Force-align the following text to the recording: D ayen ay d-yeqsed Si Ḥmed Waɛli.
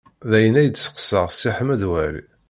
D 0.29 0.31
ayen 0.37 0.59
ay 0.61 0.69
d-yeqsed 0.69 1.29
Si 1.39 1.49
Ḥmed 1.57 1.81
Waɛli. 1.89 2.23